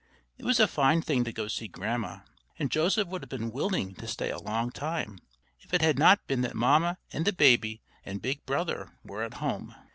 [0.39, 2.21] It was a fine thing to go to see Grandma;
[2.57, 5.19] and Joseph would have been willing to stay a long time,
[5.59, 9.35] if it had not been that Mamma and the baby and big brother were at
[9.35, 9.75] home.